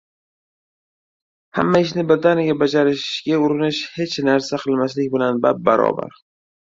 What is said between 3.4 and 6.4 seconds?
urinish— hech narsa qilmaslik bilan bab-barobar.